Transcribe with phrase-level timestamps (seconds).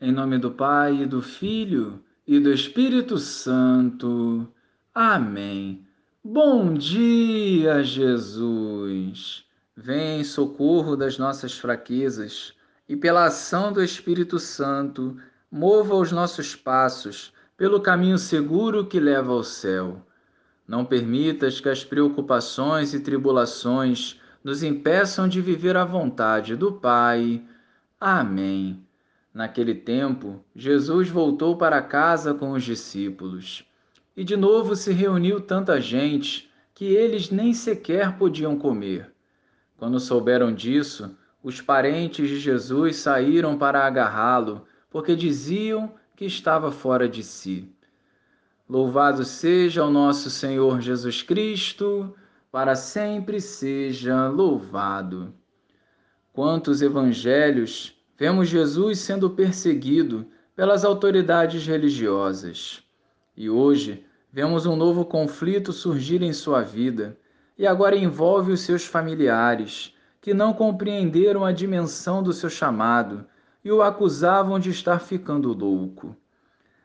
[0.00, 4.46] Em nome do Pai, e do Filho e do Espírito Santo.
[4.94, 5.84] Amém.
[6.22, 9.44] Bom dia, Jesus.
[9.76, 12.54] Vem em socorro das nossas fraquezas
[12.88, 15.16] e, pela ação do Espírito Santo,
[15.50, 20.00] mova os nossos passos pelo caminho seguro que leva ao céu.
[20.66, 27.42] Não permitas que as preocupações e tribulações nos impeçam de viver a vontade do Pai.
[28.00, 28.87] Amém.
[29.38, 33.64] Naquele tempo, Jesus voltou para casa com os discípulos.
[34.16, 39.14] E de novo se reuniu tanta gente que eles nem sequer podiam comer.
[39.76, 47.08] Quando souberam disso, os parentes de Jesus saíram para agarrá-lo, porque diziam que estava fora
[47.08, 47.72] de si.
[48.68, 52.12] Louvado seja o nosso Senhor Jesus Cristo,
[52.50, 55.32] para sempre seja louvado.
[56.32, 62.82] Quantos evangelhos vemos Jesus sendo perseguido pelas autoridades religiosas.
[63.36, 67.16] E hoje vemos um novo conflito surgir em sua vida,
[67.56, 73.24] e agora envolve os seus familiares, que não compreenderam a dimensão do seu chamado
[73.64, 76.16] e o acusavam de estar ficando louco.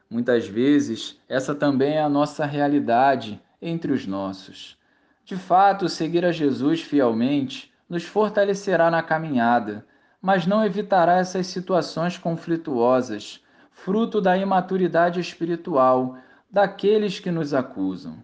[0.09, 4.77] Muitas vezes, essa também é a nossa realidade entre os nossos.
[5.25, 9.85] De fato, seguir a Jesus fielmente nos fortalecerá na caminhada
[10.23, 16.17] mas não evitará essas situações conflituosas, fruto da imaturidade espiritual
[16.49, 18.23] daqueles que nos acusam.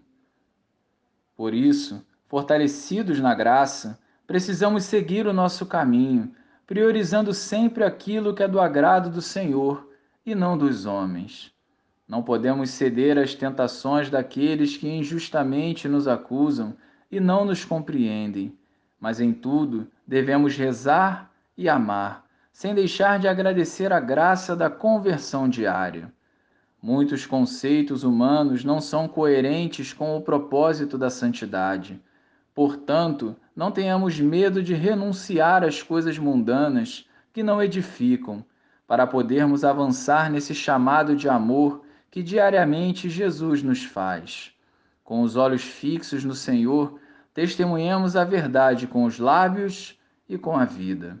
[1.36, 6.34] Por isso, fortalecidos na graça, precisamos seguir o nosso caminho,
[6.66, 9.86] priorizando sempre aquilo que é do agrado do Senhor
[10.24, 11.52] e não dos homens.
[12.08, 16.74] Não podemos ceder às tentações daqueles que injustamente nos acusam
[17.10, 18.56] e não nos compreendem,
[18.98, 21.29] mas em tudo devemos rezar
[21.60, 26.10] e amar, sem deixar de agradecer a graça da conversão diária.
[26.82, 32.00] Muitos conceitos humanos não são coerentes com o propósito da santidade.
[32.54, 38.42] Portanto, não tenhamos medo de renunciar às coisas mundanas que não edificam,
[38.86, 44.50] para podermos avançar nesse chamado de amor que diariamente Jesus nos faz.
[45.04, 46.98] Com os olhos fixos no Senhor,
[47.34, 51.20] testemunhamos a verdade com os lábios e com a vida.